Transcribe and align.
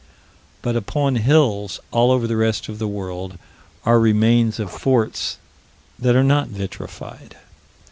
But 0.63 0.75
upon 0.75 1.17
hills, 1.17 1.79
all 1.91 2.09
over 2.09 2.25
the 2.25 2.35
rest 2.35 2.67
of 2.69 2.79
the 2.79 2.87
world, 2.87 3.37
are 3.85 3.99
remains 3.99 4.59
of 4.59 4.71
forts 4.71 5.37
that 5.99 6.15
are 6.15 6.23
not 6.23 6.47
vitrified. 6.47 7.35